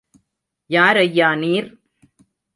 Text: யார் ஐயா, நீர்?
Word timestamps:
யார் 0.69 0.97
ஐயா, 0.97 1.29
நீர்? 1.35 1.69